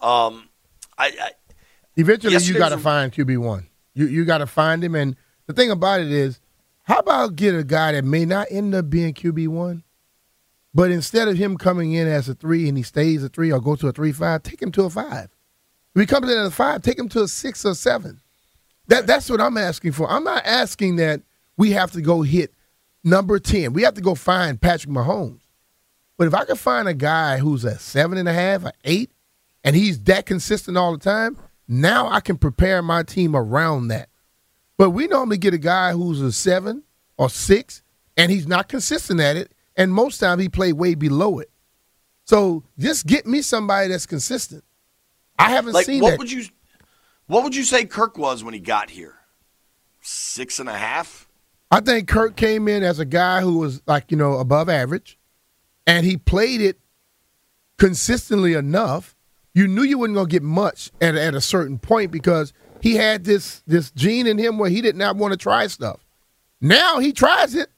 um, 0.00 0.48
I, 0.96 1.06
I 1.08 1.30
eventually 1.96 2.36
you 2.36 2.54
got 2.54 2.70
to 2.70 2.78
find 2.78 3.12
QB 3.12 3.38
one. 3.38 3.66
You 3.94 4.06
you 4.06 4.24
got 4.24 4.38
to 4.38 4.46
find 4.46 4.82
him, 4.82 4.94
and 4.94 5.16
the 5.46 5.52
thing 5.52 5.70
about 5.70 6.00
it 6.00 6.10
is, 6.10 6.40
how 6.84 6.98
about 6.98 7.36
get 7.36 7.54
a 7.54 7.64
guy 7.64 7.92
that 7.92 8.04
may 8.04 8.24
not 8.24 8.46
end 8.50 8.74
up 8.74 8.88
being 8.88 9.14
QB 9.14 9.48
one, 9.48 9.82
but 10.72 10.90
instead 10.90 11.28
of 11.28 11.36
him 11.36 11.56
coming 11.56 11.92
in 11.92 12.06
as 12.06 12.28
a 12.28 12.34
three 12.34 12.68
and 12.68 12.76
he 12.76 12.84
stays 12.84 13.24
a 13.24 13.28
three 13.28 13.50
or 13.52 13.60
go 13.60 13.74
to 13.76 13.88
a 13.88 13.92
three 13.92 14.12
five, 14.12 14.42
take 14.42 14.62
him 14.62 14.72
to 14.72 14.84
a 14.84 14.90
five. 14.90 15.28
If 15.94 16.00
he 16.00 16.06
comes 16.06 16.30
in 16.30 16.38
at 16.38 16.46
a 16.46 16.50
five, 16.50 16.82
take 16.82 16.98
him 16.98 17.08
to 17.10 17.22
a 17.22 17.28
six 17.28 17.64
or 17.64 17.74
seven. 17.74 18.20
That 18.86 19.06
that's 19.06 19.28
what 19.28 19.40
I'm 19.40 19.56
asking 19.56 19.92
for. 19.92 20.08
I'm 20.08 20.24
not 20.24 20.44
asking 20.46 20.96
that 20.96 21.22
we 21.56 21.72
have 21.72 21.90
to 21.92 22.00
go 22.00 22.22
hit 22.22 22.54
number 23.02 23.38
ten. 23.38 23.72
We 23.72 23.82
have 23.82 23.94
to 23.94 24.00
go 24.00 24.14
find 24.14 24.60
Patrick 24.60 24.92
Mahomes. 24.92 25.39
But 26.20 26.26
if 26.26 26.34
I 26.34 26.44
can 26.44 26.56
find 26.56 26.86
a 26.86 26.92
guy 26.92 27.38
who's 27.38 27.64
a 27.64 27.78
seven 27.78 28.18
and 28.18 28.28
a 28.28 28.34
half, 28.34 28.66
an 28.66 28.72
eight, 28.84 29.10
and 29.64 29.74
he's 29.74 29.98
that 30.02 30.26
consistent 30.26 30.76
all 30.76 30.92
the 30.92 30.98
time, 30.98 31.38
now 31.66 32.08
I 32.08 32.20
can 32.20 32.36
prepare 32.36 32.82
my 32.82 33.04
team 33.04 33.34
around 33.34 33.88
that. 33.88 34.10
But 34.76 34.90
we 34.90 35.06
normally 35.06 35.38
get 35.38 35.54
a 35.54 35.58
guy 35.58 35.92
who's 35.92 36.20
a 36.20 36.30
seven 36.30 36.82
or 37.16 37.30
six, 37.30 37.82
and 38.18 38.30
he's 38.30 38.46
not 38.46 38.68
consistent 38.68 39.18
at 39.18 39.38
it 39.38 39.54
and 39.76 39.94
most 39.94 40.18
time 40.18 40.38
he 40.38 40.50
played 40.50 40.74
way 40.74 40.94
below 40.94 41.38
it. 41.38 41.50
So 42.24 42.64
just 42.78 43.06
get 43.06 43.26
me 43.26 43.40
somebody 43.40 43.88
that's 43.88 44.04
consistent. 44.04 44.62
I 45.38 45.52
haven't 45.52 45.72
like, 45.72 45.86
seen 45.86 46.02
what 46.02 46.10
that. 46.10 46.18
Would 46.18 46.30
you, 46.30 46.44
what 47.28 47.44
would 47.44 47.56
you 47.56 47.64
say 47.64 47.86
Kirk 47.86 48.18
was 48.18 48.44
when 48.44 48.52
he 48.52 48.60
got 48.60 48.90
here? 48.90 49.14
Six 50.02 50.58
and 50.58 50.68
a 50.68 50.76
half? 50.76 51.30
I 51.70 51.80
think 51.80 52.08
Kirk 52.08 52.36
came 52.36 52.68
in 52.68 52.82
as 52.82 52.98
a 52.98 53.06
guy 53.06 53.40
who 53.40 53.56
was 53.56 53.80
like, 53.86 54.10
you 54.10 54.18
know, 54.18 54.34
above 54.34 54.68
average, 54.68 55.16
and 55.90 56.06
he 56.06 56.16
played 56.16 56.60
it 56.60 56.78
consistently 57.78 58.54
enough. 58.54 59.16
You 59.54 59.66
knew 59.66 59.82
you 59.82 59.98
wasn't 59.98 60.14
going 60.16 60.28
to 60.28 60.32
get 60.32 60.42
much 60.42 60.90
at, 61.00 61.16
at 61.16 61.34
a 61.34 61.40
certain 61.40 61.78
point 61.78 62.10
because 62.12 62.52
he 62.80 62.94
had 62.94 63.24
this 63.24 63.62
this 63.66 63.90
gene 63.90 64.26
in 64.26 64.38
him 64.38 64.58
where 64.58 64.70
he 64.70 64.80
did 64.80 64.96
not 64.96 65.16
want 65.16 65.32
to 65.32 65.36
try 65.36 65.66
stuff. 65.66 66.00
Now 66.60 66.98
he 66.98 67.12
tries 67.12 67.54
it 67.54 67.68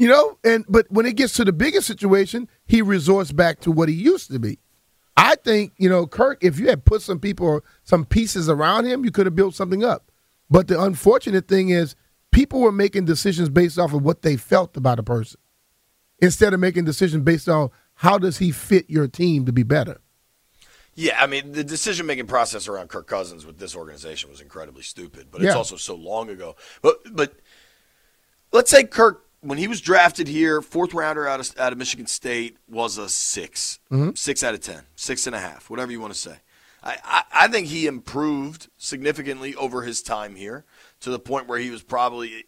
you 0.00 0.08
know, 0.08 0.38
and 0.44 0.64
but 0.66 0.90
when 0.90 1.04
it 1.04 1.16
gets 1.16 1.34
to 1.34 1.44
the 1.44 1.52
bigger 1.52 1.82
situation, 1.82 2.48
he 2.66 2.80
resorts 2.80 3.32
back 3.32 3.60
to 3.60 3.70
what 3.70 3.90
he 3.90 3.94
used 3.94 4.30
to 4.30 4.38
be. 4.38 4.58
I 5.14 5.34
think, 5.34 5.74
you 5.76 5.90
know, 5.90 6.06
Kirk, 6.06 6.42
if 6.42 6.58
you 6.58 6.68
had 6.68 6.86
put 6.86 7.02
some 7.02 7.18
people 7.18 7.46
or 7.46 7.62
some 7.84 8.06
pieces 8.06 8.48
around 8.48 8.86
him, 8.86 9.04
you 9.04 9.10
could 9.10 9.26
have 9.26 9.36
built 9.36 9.54
something 9.54 9.84
up. 9.84 10.10
But 10.48 10.68
the 10.68 10.82
unfortunate 10.82 11.48
thing 11.48 11.68
is 11.68 11.96
people 12.30 12.60
were 12.60 12.72
making 12.72 13.04
decisions 13.04 13.50
based 13.50 13.78
off 13.78 13.92
of 13.92 14.02
what 14.02 14.22
they 14.22 14.38
felt 14.38 14.74
about 14.74 14.98
a 14.98 15.02
person 15.02 15.38
instead 16.20 16.54
of 16.54 16.60
making 16.60 16.84
decisions 16.84 17.24
based 17.24 17.48
on 17.48 17.70
how 17.94 18.18
does 18.18 18.38
he 18.38 18.50
fit 18.50 18.88
your 18.88 19.08
team 19.08 19.46
to 19.46 19.52
be 19.52 19.62
better. 19.62 20.00
Yeah, 20.94 21.22
I 21.22 21.26
mean 21.26 21.52
the 21.52 21.64
decision 21.64 22.06
making 22.06 22.26
process 22.26 22.68
around 22.68 22.88
Kirk 22.88 23.06
Cousins 23.06 23.46
with 23.46 23.58
this 23.58 23.76
organization 23.76 24.30
was 24.30 24.40
incredibly 24.40 24.82
stupid, 24.82 25.28
but 25.30 25.42
it's 25.42 25.54
also 25.54 25.76
so 25.76 25.94
long 25.94 26.28
ago. 26.28 26.56
But 26.82 26.98
but 27.12 27.34
let's 28.52 28.70
say 28.70 28.84
Kirk 28.84 29.24
when 29.40 29.58
he 29.58 29.68
was 29.68 29.80
drafted 29.80 30.28
here, 30.28 30.60
fourth 30.60 30.92
rounder 30.92 31.26
out 31.26 31.40
of, 31.40 31.58
out 31.58 31.72
of 31.72 31.78
Michigan 31.78 32.06
State 32.06 32.58
was 32.68 32.98
a 32.98 33.08
6 33.08 33.78
mm-hmm. 33.90 34.10
six 34.14 34.42
out 34.42 34.54
of 34.54 34.60
ten, 34.60 34.82
six 34.96 35.26
and 35.26 35.34
a 35.34 35.40
half, 35.40 35.70
whatever 35.70 35.90
you 35.90 36.00
want 36.00 36.12
to 36.12 36.18
say. 36.18 36.36
I, 36.82 36.96
I, 37.04 37.22
I, 37.32 37.48
think 37.48 37.66
he 37.66 37.86
improved 37.86 38.68
significantly 38.78 39.54
over 39.54 39.82
his 39.82 40.02
time 40.02 40.34
here 40.34 40.64
to 41.00 41.10
the 41.10 41.18
point 41.18 41.46
where 41.46 41.58
he 41.58 41.70
was 41.70 41.82
probably, 41.82 42.46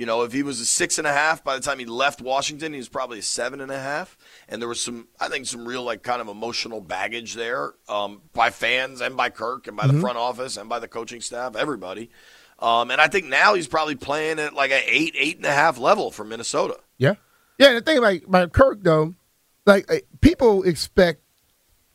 you 0.00 0.06
know, 0.06 0.22
if 0.22 0.32
he 0.32 0.42
was 0.42 0.62
a 0.62 0.64
six 0.64 0.96
and 0.96 1.06
a 1.06 1.12
half 1.12 1.44
by 1.44 1.56
the 1.56 1.60
time 1.60 1.78
he 1.78 1.84
left 1.84 2.22
Washington, 2.22 2.72
he 2.72 2.78
was 2.78 2.88
probably 2.88 3.18
a 3.18 3.22
seven 3.22 3.60
and 3.60 3.70
a 3.70 3.78
half. 3.78 4.16
And 4.48 4.58
there 4.58 4.66
was 4.66 4.82
some, 4.82 5.08
I 5.20 5.28
think, 5.28 5.44
some 5.44 5.68
real 5.68 5.82
like 5.82 6.02
kind 6.02 6.22
of 6.22 6.28
emotional 6.28 6.80
baggage 6.80 7.34
there 7.34 7.74
um, 7.86 8.22
by 8.32 8.48
fans 8.48 9.02
and 9.02 9.14
by 9.14 9.28
Kirk 9.28 9.66
and 9.66 9.76
by 9.76 9.82
mm-hmm. 9.82 9.96
the 9.96 10.00
front 10.00 10.16
office 10.16 10.56
and 10.56 10.70
by 10.70 10.78
the 10.78 10.88
coaching 10.88 11.20
staff, 11.20 11.54
everybody. 11.54 12.08
Um, 12.60 12.90
and 12.90 12.98
I 12.98 13.08
think 13.08 13.26
now 13.26 13.52
he's 13.52 13.68
probably 13.68 13.94
playing 13.94 14.38
at 14.38 14.54
like 14.54 14.70
an 14.70 14.80
eight, 14.86 15.14
eight 15.18 15.36
and 15.36 15.44
a 15.44 15.52
half 15.52 15.76
level 15.76 16.10
for 16.10 16.24
Minnesota. 16.24 16.78
Yeah. 16.96 17.16
Yeah. 17.58 17.74
The 17.74 17.82
thing 17.82 17.98
about, 17.98 18.22
about 18.26 18.52
Kirk, 18.54 18.78
though, 18.80 19.14
like 19.66 19.92
uh, 19.92 19.96
people 20.22 20.62
expect 20.62 21.20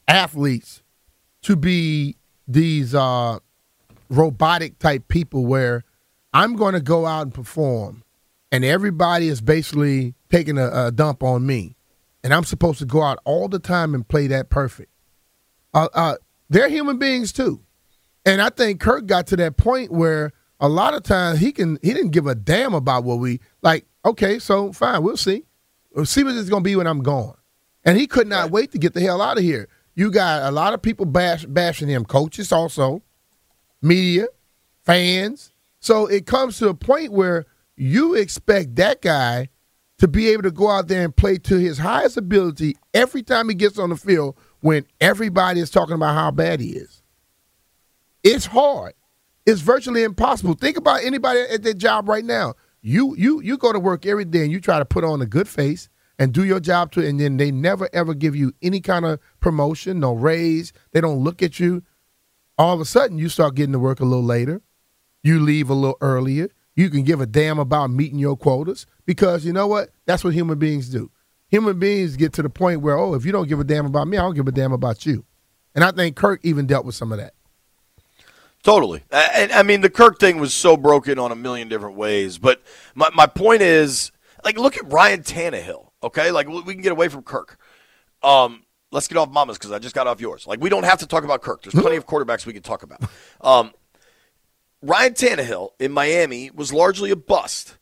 athletes 0.08 0.84
to 1.42 1.56
be 1.56 2.18
these 2.48 2.94
uh, 2.94 3.40
robotic 4.12 4.78
type 4.78 5.08
people 5.08 5.48
where 5.48 5.84
I'm 6.36 6.58
going 6.58 6.74
to 6.74 6.82
go 6.82 7.06
out 7.06 7.22
and 7.24 7.34
perform, 7.34 8.04
and 8.52 8.66
everybody 8.66 9.30
is 9.30 9.40
basically 9.40 10.14
taking 10.30 10.58
a, 10.58 10.88
a 10.88 10.92
dump 10.92 11.24
on 11.24 11.46
me. 11.46 11.78
and 12.26 12.34
I'm 12.34 12.44
supposed 12.44 12.80
to 12.80 12.86
go 12.86 13.04
out 13.04 13.20
all 13.24 13.48
the 13.48 13.60
time 13.60 13.94
and 13.94 14.06
play 14.08 14.26
that 14.28 14.50
perfect. 14.50 14.92
Uh, 15.76 15.88
uh, 15.94 16.16
they're 16.50 16.68
human 16.70 16.98
beings 16.98 17.32
too, 17.32 17.62
and 18.26 18.42
I 18.42 18.50
think 18.50 18.82
Kirk 18.82 19.06
got 19.06 19.28
to 19.28 19.36
that 19.38 19.58
point 19.58 19.92
where 19.92 20.34
a 20.60 20.68
lot 20.68 20.94
of 20.96 21.04
times 21.04 21.40
he 21.40 21.52
can 21.52 21.78
he 21.84 21.94
didn't 21.94 22.12
give 22.12 22.26
a 22.26 22.34
damn 22.34 22.74
about 22.74 23.04
what 23.04 23.20
we 23.20 23.40
like. 23.62 23.86
Okay, 24.04 24.40
so 24.40 24.74
fine, 24.74 25.04
we'll 25.04 25.18
see. 25.18 25.44
We'll 25.94 26.06
see 26.06 26.24
what 26.24 26.36
it's 26.36 26.50
going 26.50 26.64
to 26.64 26.68
be 26.68 26.76
when 26.76 26.88
I'm 26.88 27.04
gone. 27.04 27.38
And 27.86 27.98
he 27.98 28.08
could 28.08 28.28
not 28.28 28.52
wait 28.52 28.72
to 28.72 28.80
get 28.80 28.94
the 28.94 29.02
hell 29.02 29.22
out 29.22 29.38
of 29.38 29.44
here. 29.44 29.68
You 29.94 30.12
got 30.12 30.44
a 30.44 30.52
lot 30.52 30.74
of 30.74 30.82
people 30.82 31.06
bash, 31.06 31.46
bashing 31.46 31.88
him, 31.88 32.04
coaches 32.06 32.52
also, 32.52 33.04
media, 33.82 34.28
fans. 34.84 35.52
So 35.86 36.08
it 36.08 36.26
comes 36.26 36.58
to 36.58 36.70
a 36.70 36.74
point 36.74 37.12
where 37.12 37.46
you 37.78 38.16
expect 38.16 38.76
that 38.78 39.04
guy 39.04 39.50
to 40.00 40.08
be 40.08 40.30
able 40.30 40.42
to 40.42 40.52
go 40.52 40.68
out 40.68 40.88
there 40.88 41.04
and 41.04 41.16
play 41.16 41.38
to 41.38 41.58
his 41.58 41.78
highest 41.78 42.18
ability 42.18 42.76
every 42.96 43.22
time 43.22 43.50
he 43.50 43.54
gets 43.54 43.78
on 43.78 43.92
the 43.92 43.96
field 43.96 44.36
when 44.62 44.88
everybody 45.00 45.60
is 45.60 45.70
talking 45.70 45.94
about 45.94 46.16
how 46.16 46.32
bad 46.32 46.60
he 46.60 46.70
is. 46.70 47.04
It's 48.24 48.48
hard. 48.48 48.96
It's 49.46 49.62
virtually 49.62 50.02
impossible. 50.02 50.56
Think 50.56 50.76
about 50.76 51.04
anybody 51.04 51.42
at 51.42 51.62
their 51.62 51.76
job 51.76 52.10
right 52.10 52.26
now. 52.26 52.56
You 52.82 53.16
you 53.16 53.40
you 53.44 53.56
go 53.56 53.72
to 53.72 53.80
work 53.80 54.08
every 54.08 54.26
day 54.26 54.42
and 54.42 54.52
you 54.52 54.60
try 54.60 54.80
to 54.80 54.86
put 54.86 55.04
on 55.04 55.22
a 55.22 55.28
good 55.28 55.48
face 55.48 55.88
and 56.18 56.34
do 56.34 56.44
your 56.44 56.60
job 56.60 56.94
to 56.94 57.08
and 57.08 57.20
then 57.20 57.38
they 57.38 57.52
never 57.52 57.90
ever 57.94 58.16
give 58.16 58.36
you 58.36 58.54
any 58.64 58.82
kind 58.82 59.06
of 59.06 59.20
promotion, 59.40 60.00
no 60.00 60.14
raise. 60.14 60.74
They 60.94 61.02
don't 61.02 61.24
look 61.24 61.44
at 61.44 61.60
you. 61.60 61.84
All 62.58 62.74
of 62.74 62.82
a 62.82 62.86
sudden 62.86 63.20
you 63.20 63.30
start 63.30 63.54
getting 63.54 63.74
to 63.74 63.80
work 63.80 64.00
a 64.00 64.06
little 64.06 64.26
later. 64.26 64.64
You 65.26 65.40
leave 65.40 65.72
a 65.72 65.74
little 65.74 65.98
earlier. 66.02 66.50
You 66.76 66.92
can 66.92 67.02
give 67.02 67.20
a 67.20 67.26
damn 67.26 67.58
about 67.58 67.90
meeting 67.90 68.20
your 68.20 68.38
quotas 68.38 68.86
because 69.08 69.44
you 69.44 69.54
know 69.54 69.66
what? 69.66 69.90
That's 70.06 70.24
what 70.24 70.36
human 70.36 70.60
beings 70.60 70.88
do. 70.88 71.10
Human 71.48 71.80
beings 71.80 72.16
get 72.16 72.32
to 72.34 72.44
the 72.44 72.50
point 72.50 72.82
where, 72.82 72.96
oh, 72.96 73.16
if 73.16 73.26
you 73.26 73.32
don't 73.32 73.48
give 73.48 73.60
a 73.60 73.64
damn 73.64 73.88
about 73.88 74.08
me, 74.08 74.18
I 74.18 74.22
don't 74.22 74.36
give 74.36 74.48
a 74.48 74.52
damn 74.52 74.72
about 74.72 75.04
you. 75.04 75.26
And 75.74 75.84
I 75.84 75.90
think 75.90 76.16
Kirk 76.16 76.42
even 76.44 76.68
dealt 76.68 76.86
with 76.86 76.94
some 76.94 77.12
of 77.12 77.18
that. 77.18 77.34
Totally. 78.62 79.02
And 79.12 79.52
I 79.52 79.64
mean, 79.64 79.82
the 79.82 79.90
Kirk 79.90 80.20
thing 80.20 80.38
was 80.38 80.54
so 80.54 80.78
broken 80.78 81.18
on 81.18 81.32
a 81.32 81.36
million 81.36 81.70
different 81.70 81.98
ways. 81.98 82.38
But 82.38 82.62
my, 82.94 83.10
my 83.16 83.26
point 83.26 83.64
is, 83.64 84.12
like, 84.44 84.60
look 84.60 84.78
at 84.78 84.92
Ryan 84.92 85.24
Tannehill, 85.24 85.90
okay? 86.04 86.30
Like, 86.30 86.48
we 86.48 86.74
can 86.76 86.84
get 86.84 86.92
away 86.92 87.08
from 87.08 87.24
Kirk. 87.24 87.58
Um, 88.22 88.64
let's 88.92 89.08
get 89.08 89.18
off 89.18 89.32
Mama's 89.32 89.58
because 89.58 89.72
I 89.72 89.80
just 89.80 89.96
got 89.96 90.06
off 90.06 90.22
yours. 90.22 90.46
Like, 90.46 90.62
we 90.62 90.70
don't 90.70 90.86
have 90.86 91.00
to 91.00 91.08
talk 91.08 91.24
about 91.24 91.42
Kirk. 91.42 91.64
There's 91.64 91.74
plenty 91.74 91.96
of 91.96 92.06
quarterbacks 92.06 92.46
we 92.46 92.54
can 92.54 92.62
talk 92.62 92.84
about. 92.84 93.02
Um, 93.42 93.72
Ryan 94.86 95.14
Tannehill 95.14 95.70
in 95.80 95.92
Miami 95.92 96.52
was 96.52 96.72
largely 96.72 97.12
a 97.12 97.16
bust. 97.16 97.78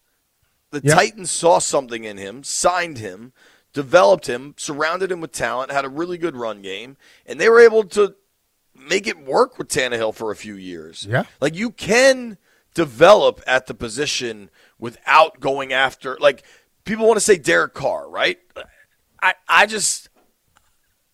The 0.71 0.81
yep. 0.83 0.95
Titans 0.95 1.31
saw 1.31 1.59
something 1.59 2.03
in 2.03 2.17
him, 2.17 2.43
signed 2.43 2.97
him, 2.97 3.33
developed 3.73 4.27
him, 4.27 4.55
surrounded 4.57 5.11
him 5.11 5.21
with 5.21 5.31
talent, 5.31 5.71
had 5.71 5.85
a 5.85 5.89
really 5.89 6.17
good 6.17 6.35
run 6.35 6.61
game, 6.61 6.97
and 7.25 7.39
they 7.39 7.49
were 7.49 7.59
able 7.59 7.83
to 7.83 8.15
make 8.75 9.05
it 9.05 9.23
work 9.23 9.57
with 9.57 9.67
Tannehill 9.67 10.15
for 10.15 10.31
a 10.31 10.35
few 10.35 10.55
years. 10.55 11.05
Yeah. 11.09 11.23
Like 11.41 11.55
you 11.55 11.71
can 11.71 12.37
develop 12.73 13.41
at 13.45 13.67
the 13.67 13.73
position 13.73 14.49
without 14.79 15.39
going 15.39 15.73
after 15.73 16.17
like 16.19 16.43
people 16.85 17.05
want 17.05 17.17
to 17.17 17.21
say 17.21 17.37
Derek 17.37 17.73
Carr, 17.73 18.09
right? 18.09 18.39
I 19.21 19.35
I 19.47 19.65
just 19.65 20.09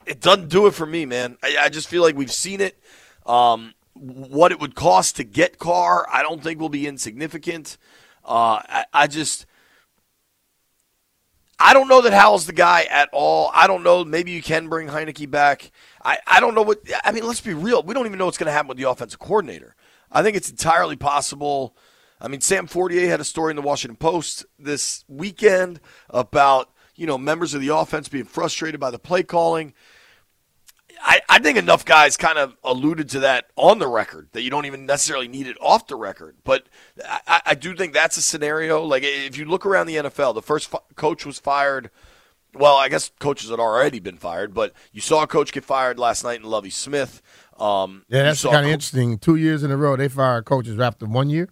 it 0.05 0.21
doesn't 0.21 0.49
do 0.49 0.67
it 0.67 0.73
for 0.73 0.85
me, 0.85 1.05
man. 1.05 1.37
I, 1.43 1.57
I 1.61 1.69
just 1.69 1.87
feel 1.87 2.01
like 2.01 2.15
we've 2.15 2.31
seen 2.31 2.61
it. 2.61 2.79
Um, 3.25 3.73
what 3.99 4.51
it 4.51 4.59
would 4.59 4.75
cost 4.75 5.15
to 5.17 5.23
get 5.23 5.59
Carr, 5.59 6.07
I 6.11 6.23
don't 6.23 6.41
think 6.41 6.59
will 6.59 6.69
be 6.69 6.87
insignificant. 6.87 7.77
Uh, 8.23 8.61
I, 8.67 8.85
I 8.93 9.07
just 9.07 9.45
I 11.59 11.73
don't 11.73 11.89
know 11.89 12.01
that 12.01 12.13
Howell's 12.13 12.45
the 12.45 12.53
guy 12.53 12.83
at 12.89 13.09
all. 13.11 13.51
I 13.53 13.67
don't 13.67 13.83
know. 13.83 14.05
Maybe 14.05 14.31
you 14.31 14.41
can 14.41 14.69
bring 14.69 14.87
Heinicke 14.87 15.29
back. 15.29 15.71
I, 16.03 16.17
I 16.25 16.39
don't 16.39 16.55
know 16.55 16.61
what. 16.61 16.79
I 17.03 17.11
mean, 17.11 17.27
let's 17.27 17.41
be 17.41 17.53
real. 17.53 17.83
We 17.83 17.93
don't 17.93 18.05
even 18.05 18.17
know 18.17 18.25
what's 18.25 18.37
going 18.37 18.47
to 18.47 18.53
happen 18.53 18.69
with 18.69 18.77
the 18.77 18.89
offensive 18.89 19.19
coordinator. 19.19 19.75
I 20.09 20.23
think 20.23 20.37
it's 20.37 20.49
entirely 20.49 20.95
possible. 20.95 21.75
I 22.21 22.29
mean, 22.29 22.39
Sam 22.39 22.65
Fortier 22.65 23.09
had 23.09 23.19
a 23.19 23.25
story 23.25 23.51
in 23.51 23.57
the 23.57 23.61
Washington 23.61 23.97
Post 23.97 24.45
this 24.57 25.03
weekend 25.09 25.81
about 26.09 26.69
you 26.95 27.05
know 27.05 27.17
members 27.17 27.53
of 27.53 27.59
the 27.59 27.75
offense 27.75 28.07
being 28.07 28.25
frustrated 28.25 28.79
by 28.79 28.91
the 28.91 28.99
play 28.99 29.23
calling. 29.23 29.73
I, 31.01 31.21
I 31.29 31.39
think 31.39 31.57
enough 31.57 31.85
guys 31.85 32.17
kind 32.17 32.37
of 32.37 32.55
alluded 32.63 33.09
to 33.09 33.19
that 33.21 33.47
on 33.55 33.79
the 33.79 33.87
record 33.87 34.29
that 34.33 34.41
you 34.41 34.49
don't 34.49 34.65
even 34.65 34.85
necessarily 34.85 35.27
need 35.27 35.47
it 35.47 35.57
off 35.61 35.87
the 35.87 35.95
record. 35.95 36.35
But 36.43 36.67
I, 37.05 37.41
I 37.47 37.55
do 37.55 37.75
think 37.75 37.93
that's 37.93 38.17
a 38.17 38.21
scenario. 38.21 38.83
Like 38.83 39.03
if 39.03 39.37
you 39.37 39.45
look 39.45 39.65
around 39.65 39.87
the 39.87 39.95
NFL, 39.95 40.33
the 40.35 40.41
first 40.41 40.73
coach 40.95 41.25
was 41.25 41.39
fired. 41.39 41.89
Well, 42.53 42.75
I 42.75 42.89
guess 42.89 43.11
coaches 43.19 43.51
had 43.51 43.59
already 43.59 43.99
been 43.99 44.17
fired, 44.17 44.53
but 44.53 44.73
you 44.91 45.01
saw 45.01 45.23
a 45.23 45.27
coach 45.27 45.51
get 45.51 45.63
fired 45.63 45.99
last 45.99 46.23
night 46.23 46.39
in 46.39 46.45
Lovie 46.45 46.71
Smith. 46.71 47.21
Um, 47.59 48.05
yeah, 48.07 48.23
that's 48.23 48.43
kind 48.43 48.57
of 48.57 48.63
co- 48.63 48.69
interesting. 48.69 49.17
Two 49.19 49.35
years 49.35 49.63
in 49.63 49.71
a 49.71 49.77
row, 49.77 49.95
they 49.95 50.07
fired 50.07 50.45
coaches 50.45 50.79
after 50.79 51.05
one 51.05 51.29
year. 51.29 51.49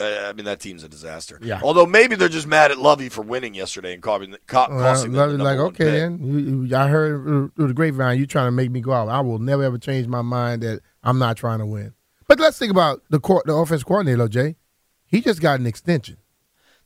Uh, 0.00 0.26
I 0.28 0.32
mean, 0.32 0.44
that 0.44 0.60
team's 0.60 0.84
a 0.84 0.88
disaster. 0.88 1.40
Yeah. 1.42 1.60
Although 1.60 1.86
maybe 1.86 2.14
they're 2.14 2.28
just 2.28 2.46
mad 2.46 2.70
at 2.70 2.78
Lovie 2.78 3.08
for 3.08 3.22
winning 3.22 3.54
yesterday 3.54 3.94
and 3.94 4.02
costing, 4.02 4.36
co- 4.46 4.68
well, 4.70 4.78
costing 4.78 5.10
them 5.10 5.38
the 5.38 5.42
like, 5.42 5.58
okay, 5.58 5.90
then. 5.90 6.20
You, 6.22 6.62
you, 6.66 6.76
I 6.76 6.86
heard 6.86 7.24
through 7.56 7.66
the 7.66 7.74
grapevine 7.74 8.16
you 8.16 8.24
trying 8.24 8.46
to 8.46 8.52
make 8.52 8.70
me 8.70 8.80
go 8.80 8.92
out. 8.92 9.08
I 9.08 9.20
will 9.20 9.40
never 9.40 9.64
ever 9.64 9.76
change 9.76 10.06
my 10.06 10.22
mind 10.22 10.62
that 10.62 10.82
I'm 11.02 11.18
not 11.18 11.36
trying 11.36 11.58
to 11.58 11.66
win. 11.66 11.94
But 12.28 12.38
let's 12.38 12.58
think 12.58 12.70
about 12.70 13.02
the 13.10 13.18
court, 13.18 13.46
the 13.46 13.54
offense 13.54 13.82
coordinator, 13.82 14.28
Jay. 14.28 14.54
He 15.06 15.20
just 15.20 15.40
got 15.40 15.58
an 15.58 15.66
extension. 15.66 16.18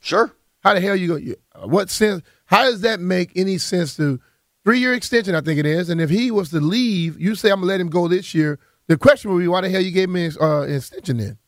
Sure. 0.00 0.33
How 0.61 0.73
the 0.73 0.81
hell 0.81 0.97
you 0.97 1.09
go? 1.09 1.16
You, 1.16 1.37
what 1.64 1.90
sense? 1.90 2.23
How 2.47 2.62
does 2.62 2.81
that 2.81 2.99
make 2.99 3.33
any 3.37 3.59
sense 3.59 3.95
to 3.97 4.21
three 4.64 4.78
year 4.78 4.95
extension? 4.95 5.35
I 5.35 5.42
think 5.42 5.59
it 5.59 5.66
is. 5.66 5.90
And 5.90 6.00
if 6.00 6.09
he 6.09 6.31
was 6.31 6.49
to 6.50 6.61
leave, 6.61 7.21
you 7.21 7.35
say 7.35 7.50
I'm 7.50 7.57
gonna 7.57 7.66
let 7.66 7.81
him 7.81 7.90
go 7.90 8.09
this 8.09 8.35
year. 8.35 8.59
The 8.87 8.97
question 8.97 9.33
would 9.33 9.40
be, 9.40 9.49
why 9.49 9.61
the 9.61 9.69
hell 9.69 9.83
you 9.83 9.90
gave 9.90 10.09
me 10.09 10.31
uh, 10.40 10.62
an 10.62 10.75
extension 10.75 11.19
then? 11.19 11.38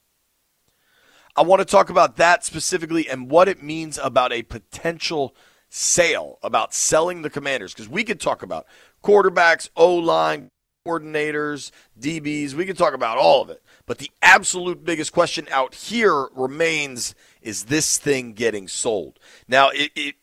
I 1.37 1.43
want 1.43 1.61
to 1.61 1.65
talk 1.65 1.91
about 1.91 2.17
that 2.17 2.45
specifically 2.45 3.09
and 3.09 3.31
what 3.31 3.49
it 3.49 3.63
means 3.63 3.99
about 3.99 4.33
a 4.33 4.43
potential 4.43 5.35
sale, 5.69 6.39
about 6.43 6.73
selling 6.73 7.23
the 7.23 7.31
commanders. 7.31 7.73
Because 7.73 7.89
we 7.89 8.05
could 8.05 8.21
talk 8.21 8.43
about 8.43 8.67
quarterbacks, 9.03 9.69
O 9.77 9.97
line, 9.97 10.51
coordinators, 10.87 11.71
DBs. 11.99 12.55
We 12.55 12.67
could 12.67 12.79
talk 12.79 12.95
about 12.95 13.19
all 13.19 13.43
of 13.43 13.51
it. 13.51 13.63
But 13.87 13.99
the 13.99 14.11
absolute 14.23 14.85
biggest 14.85 15.13
question 15.13 15.49
out 15.51 15.75
here 15.75 16.29
remains 16.35 17.15
is 17.43 17.65
this 17.65 17.99
thing 17.99 18.33
getting 18.33 18.69
sold? 18.69 19.19
Now, 19.49 19.71
it, 19.71 19.91
it 19.97 20.15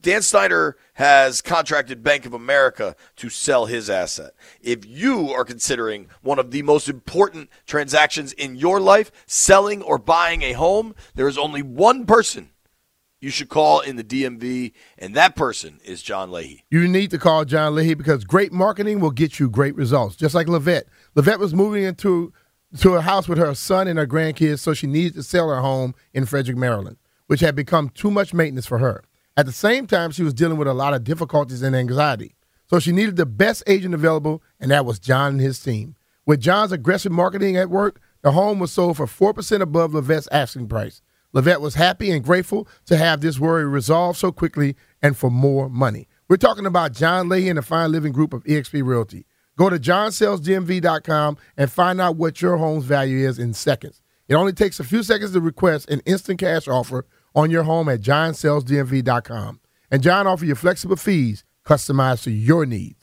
Dan 0.00 0.22
Snyder 0.22 0.76
has 0.94 1.40
contracted 1.40 2.02
Bank 2.02 2.26
of 2.26 2.34
America 2.34 2.94
to 3.16 3.28
sell 3.28 3.66
his 3.66 3.90
asset. 3.90 4.32
If 4.60 4.86
you 4.86 5.30
are 5.30 5.44
considering 5.44 6.08
one 6.22 6.38
of 6.38 6.50
the 6.50 6.62
most 6.62 6.88
important 6.88 7.50
transactions 7.66 8.32
in 8.32 8.56
your 8.56 8.78
life, 8.78 9.10
selling 9.26 9.82
or 9.82 9.98
buying 9.98 10.42
a 10.42 10.52
home, 10.52 10.94
there 11.14 11.28
is 11.28 11.38
only 11.38 11.62
one 11.62 12.06
person 12.06 12.50
you 13.20 13.30
should 13.30 13.48
call 13.48 13.80
in 13.80 13.96
the 13.96 14.04
DMV, 14.04 14.72
and 14.98 15.14
that 15.14 15.34
person 15.34 15.80
is 15.84 16.02
John 16.02 16.30
Leahy. 16.30 16.64
You 16.70 16.86
need 16.86 17.10
to 17.10 17.18
call 17.18 17.44
John 17.44 17.74
Leahy 17.74 17.94
because 17.94 18.24
great 18.24 18.52
marketing 18.52 19.00
will 19.00 19.10
get 19.10 19.40
you 19.40 19.48
great 19.48 19.74
results. 19.74 20.14
Just 20.16 20.34
like 20.34 20.46
Levette. 20.46 20.84
Levette 21.16 21.38
was 21.38 21.54
moving 21.54 21.82
into 21.82 22.32
to 22.78 22.94
a 22.94 23.00
house 23.00 23.26
with 23.26 23.38
her 23.38 23.54
son 23.54 23.88
and 23.88 23.98
her 23.98 24.06
grandkids, 24.06 24.58
so 24.58 24.74
she 24.74 24.86
needed 24.86 25.14
to 25.14 25.22
sell 25.22 25.48
her 25.48 25.62
home 25.62 25.94
in 26.12 26.26
Frederick, 26.26 26.58
Maryland, 26.58 26.98
which 27.26 27.40
had 27.40 27.56
become 27.56 27.88
too 27.88 28.10
much 28.10 28.34
maintenance 28.34 28.66
for 28.66 28.78
her. 28.78 29.02
At 29.36 29.46
the 29.46 29.52
same 29.52 29.86
time, 29.86 30.10
she 30.10 30.22
was 30.22 30.32
dealing 30.32 30.56
with 30.56 30.68
a 30.68 30.74
lot 30.74 30.94
of 30.94 31.04
difficulties 31.04 31.62
and 31.62 31.76
anxiety. 31.76 32.34
So 32.68 32.78
she 32.78 32.90
needed 32.90 33.16
the 33.16 33.26
best 33.26 33.62
agent 33.66 33.94
available, 33.94 34.42
and 34.58 34.70
that 34.70 34.86
was 34.86 34.98
John 34.98 35.32
and 35.32 35.40
his 35.40 35.60
team. 35.60 35.94
With 36.24 36.40
John's 36.40 36.72
aggressive 36.72 37.12
marketing 37.12 37.56
at 37.56 37.70
work, 37.70 38.00
the 38.22 38.32
home 38.32 38.58
was 38.58 38.72
sold 38.72 38.96
for 38.96 39.06
4% 39.06 39.60
above 39.60 39.92
Levette's 39.92 40.28
asking 40.32 40.68
price. 40.68 41.02
Levette 41.34 41.60
was 41.60 41.74
happy 41.74 42.10
and 42.10 42.24
grateful 42.24 42.66
to 42.86 42.96
have 42.96 43.20
this 43.20 43.38
worry 43.38 43.66
resolved 43.66 44.18
so 44.18 44.32
quickly 44.32 44.74
and 45.02 45.16
for 45.16 45.30
more 45.30 45.68
money. 45.68 46.08
We're 46.28 46.38
talking 46.38 46.66
about 46.66 46.92
John 46.92 47.28
Leahy 47.28 47.50
and 47.50 47.58
the 47.58 47.62
Fine 47.62 47.92
Living 47.92 48.12
Group 48.12 48.32
of 48.32 48.42
eXp 48.44 48.82
Realty. 48.84 49.26
Go 49.56 49.68
to 49.68 49.78
johnsellsdmv.com 49.78 51.36
and 51.56 51.70
find 51.70 52.00
out 52.00 52.16
what 52.16 52.40
your 52.40 52.56
home's 52.56 52.84
value 52.84 53.28
is 53.28 53.38
in 53.38 53.52
seconds. 53.52 54.02
It 54.28 54.34
only 54.34 54.52
takes 54.52 54.80
a 54.80 54.84
few 54.84 55.02
seconds 55.02 55.32
to 55.32 55.40
request 55.40 55.90
an 55.90 56.00
instant 56.00 56.40
cash 56.40 56.66
offer 56.68 57.06
on 57.36 57.50
your 57.50 57.62
home 57.62 57.88
at 57.88 58.00
johnsellsdmv.com. 58.00 59.60
And 59.90 60.02
John 60.02 60.26
offers 60.26 60.48
you 60.48 60.56
flexible 60.56 60.96
fees 60.96 61.44
customized 61.64 62.24
to 62.24 62.30
your 62.32 62.66
needs. 62.66 62.95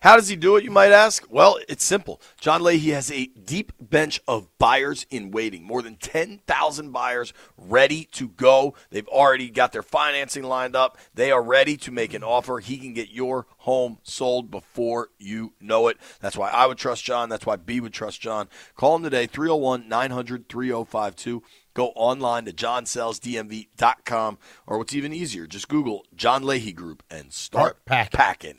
How 0.00 0.16
does 0.16 0.28
he 0.28 0.36
do 0.36 0.56
it, 0.56 0.64
you 0.64 0.70
might 0.70 0.92
ask? 0.92 1.26
Well, 1.28 1.58
it's 1.68 1.84
simple. 1.84 2.22
John 2.40 2.62
Leahy 2.62 2.92
has 2.92 3.10
a 3.10 3.26
deep 3.26 3.72
bench 3.78 4.18
of 4.26 4.48
buyers 4.58 5.04
in 5.10 5.30
waiting, 5.30 5.62
more 5.62 5.82
than 5.82 5.96
10,000 5.96 6.90
buyers 6.90 7.34
ready 7.58 8.04
to 8.12 8.28
go. 8.28 8.74
They've 8.88 9.06
already 9.08 9.50
got 9.50 9.72
their 9.72 9.82
financing 9.82 10.44
lined 10.44 10.74
up. 10.74 10.96
They 11.12 11.30
are 11.30 11.42
ready 11.42 11.76
to 11.76 11.92
make 11.92 12.14
an 12.14 12.24
offer. 12.24 12.60
He 12.60 12.78
can 12.78 12.94
get 12.94 13.10
your 13.10 13.46
home 13.58 13.98
sold 14.02 14.50
before 14.50 15.10
you 15.18 15.52
know 15.60 15.88
it. 15.88 15.98
That's 16.20 16.36
why 16.36 16.48
I 16.48 16.64
would 16.64 16.78
trust 16.78 17.04
John. 17.04 17.28
That's 17.28 17.44
why 17.44 17.56
B 17.56 17.78
would 17.80 17.92
trust 17.92 18.22
John. 18.22 18.48
Call 18.76 18.96
him 18.96 19.02
today, 19.02 19.26
301 19.26 19.86
900 19.86 20.48
3052. 20.48 21.42
Go 21.74 21.88
online 21.88 22.46
to 22.46 22.52
johnsellsdmv.com, 22.52 24.38
or 24.66 24.78
what's 24.78 24.94
even 24.94 25.12
easier, 25.12 25.46
just 25.46 25.68
Google 25.68 26.06
John 26.16 26.42
Leahy 26.42 26.72
Group 26.72 27.02
and 27.10 27.34
start, 27.34 27.84
packing. 27.84 28.18
packing. 28.18 28.58